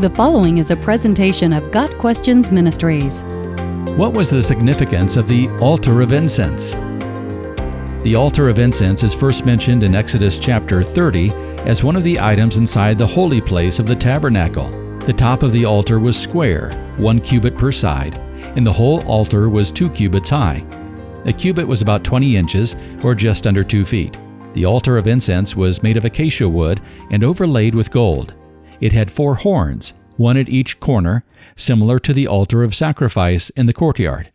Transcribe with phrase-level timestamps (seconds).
[0.00, 3.22] The following is a presentation of Got Questions Ministries.
[3.96, 6.72] What was the significance of the altar of incense?
[8.02, 11.30] The altar of incense is first mentioned in Exodus chapter 30
[11.60, 14.68] as one of the items inside the holy place of the tabernacle.
[14.98, 18.18] The top of the altar was square, one cubit per side,
[18.56, 20.66] and the whole altar was two cubits high.
[21.24, 22.74] A cubit was about 20 inches,
[23.04, 24.18] or just under two feet.
[24.54, 26.80] The altar of incense was made of acacia wood
[27.12, 28.34] and overlaid with gold.
[28.80, 31.24] It had four horns, one at each corner,
[31.56, 34.32] similar to the altar of sacrifice in the courtyard.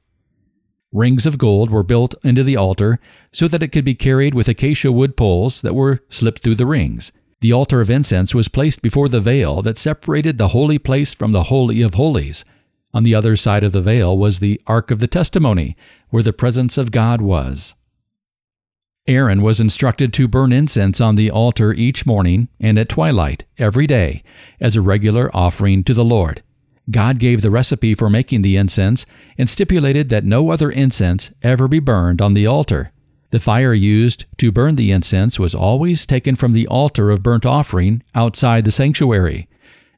[0.91, 2.99] Rings of gold were built into the altar
[3.31, 6.65] so that it could be carried with acacia wood poles that were slipped through the
[6.65, 7.11] rings.
[7.41, 11.31] The altar of incense was placed before the veil that separated the holy place from
[11.31, 12.43] the Holy of Holies.
[12.93, 15.77] On the other side of the veil was the Ark of the Testimony,
[16.09, 17.75] where the presence of God was.
[19.07, 23.87] Aaron was instructed to burn incense on the altar each morning and at twilight every
[23.87, 24.23] day
[24.59, 26.43] as a regular offering to the Lord.
[26.91, 29.05] God gave the recipe for making the incense
[29.37, 32.91] and stipulated that no other incense ever be burned on the altar.
[33.31, 37.45] The fire used to burn the incense was always taken from the altar of burnt
[37.45, 39.47] offering outside the sanctuary.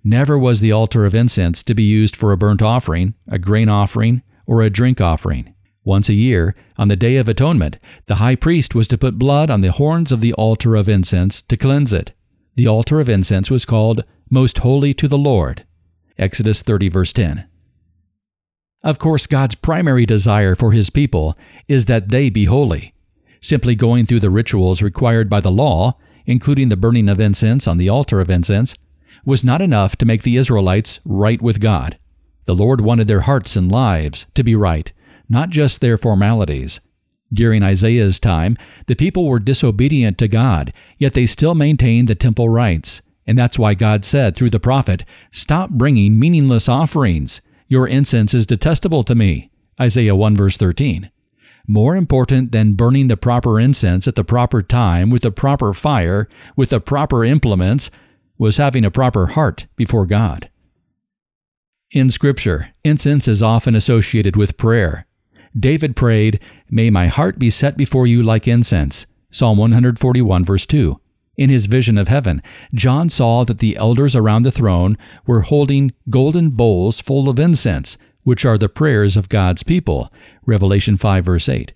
[0.03, 3.69] Never was the altar of incense to be used for a burnt offering, a grain
[3.69, 5.53] offering, or a drink offering.
[5.83, 9.49] Once a year, on the Day of Atonement, the high priest was to put blood
[9.49, 12.11] on the horns of the altar of incense to cleanse it.
[12.55, 15.65] The altar of incense was called Most Holy to the Lord.
[16.19, 17.47] Exodus 30, verse 10.
[18.83, 21.35] Of course, God's primary desire for his people
[21.67, 22.93] is that they be holy.
[23.41, 27.79] Simply going through the rituals required by the law, including the burning of incense on
[27.79, 28.75] the altar of incense,
[29.25, 31.97] was not enough to make the Israelites right with God.
[32.45, 34.91] The Lord wanted their hearts and lives to be right
[35.31, 36.79] not just their formalities.
[37.33, 42.49] During Isaiah's time, the people were disobedient to God, yet they still maintained the temple
[42.49, 43.01] rites.
[43.25, 47.39] And that's why God said through the prophet, Stop bringing meaningless offerings.
[47.69, 49.49] Your incense is detestable to me.
[49.79, 51.09] Isaiah 1 verse 13.
[51.65, 56.27] More important than burning the proper incense at the proper time with the proper fire,
[56.57, 57.89] with the proper implements,
[58.37, 60.49] was having a proper heart before God.
[61.91, 65.05] In Scripture, incense is often associated with prayer.
[65.57, 66.39] David prayed,
[66.69, 69.05] May my heart be set before you like incense.
[69.29, 70.99] Psalm 141, verse 2.
[71.37, 72.41] In his vision of heaven,
[72.73, 77.97] John saw that the elders around the throne were holding golden bowls full of incense,
[78.23, 80.11] which are the prayers of God's people.
[80.45, 81.73] Revelation 5, verse 8.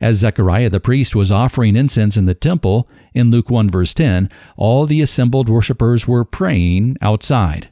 [0.00, 4.30] As Zechariah the priest was offering incense in the temple, in Luke 1, verse 10,
[4.56, 7.68] all the assembled worshippers were praying outside.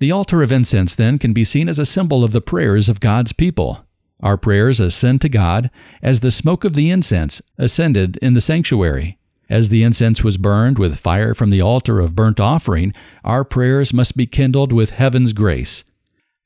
[0.00, 2.98] The altar of incense, then, can be seen as a symbol of the prayers of
[2.98, 3.86] God's people.
[4.22, 5.70] Our prayers ascend to God
[6.02, 9.18] as the smoke of the incense ascended in the sanctuary.
[9.50, 12.94] As the incense was burned with fire from the altar of burnt offering,
[13.24, 15.84] our prayers must be kindled with heaven's grace.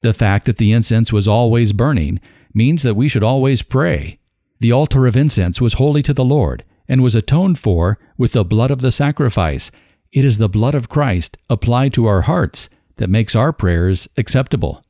[0.03, 2.20] The fact that the incense was always burning
[2.54, 4.19] means that we should always pray.
[4.60, 8.44] The altar of incense was holy to the Lord and was atoned for with the
[8.44, 9.70] blood of the sacrifice.
[10.12, 14.82] It is the blood of Christ applied to our hearts that makes our prayers acceptable.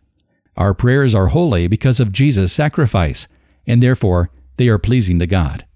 [0.57, 3.29] Our prayers are holy because of Jesus' sacrifice,
[3.67, 5.67] and therefore they are pleasing to God.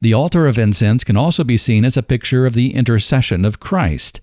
[0.00, 3.60] The altar of incense can also be seen as a picture of the intercession of
[3.60, 4.20] Christ.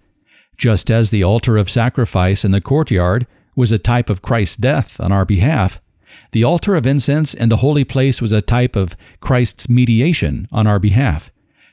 [0.57, 4.99] Just as the altar of sacrifice in the courtyard was a type of Christ's death
[4.99, 5.81] on our behalf,
[6.31, 10.67] the altar of incense in the holy place was a type of Christ's mediation on
[10.67, 11.31] our behalf,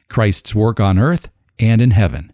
[0.09, 1.28] Christ's work on earth
[1.59, 2.32] and in heaven.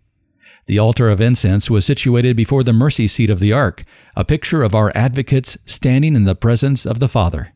[0.67, 3.85] The altar of incense was situated before the mercy seat of the ark,
[4.17, 7.53] a picture of our advocates standing in the presence of the Father.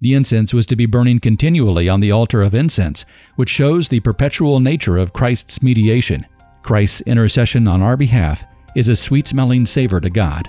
[0.00, 3.04] The incense was to be burning continually on the altar of incense,
[3.36, 6.26] which shows the perpetual nature of Christ's mediation.
[6.62, 8.42] Christ's intercession on our behalf
[8.74, 10.48] is a sweet smelling savor to God.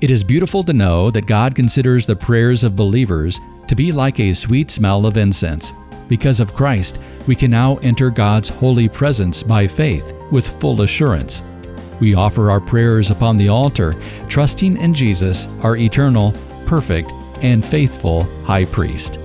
[0.00, 4.20] It is beautiful to know that God considers the prayers of believers to be like
[4.20, 5.72] a sweet smell of incense.
[6.08, 11.42] Because of Christ, we can now enter God's holy presence by faith with full assurance.
[12.00, 13.94] We offer our prayers upon the altar,
[14.28, 16.32] trusting in Jesus, our eternal,
[16.66, 17.10] perfect,
[17.42, 19.18] and faithful High Priest.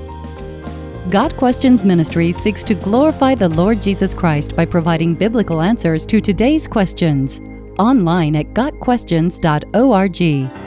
[1.09, 6.21] Got Questions Ministry seeks to glorify the Lord Jesus Christ by providing biblical answers to
[6.21, 7.41] today's questions.
[7.77, 10.62] Online at GotQuestions.org.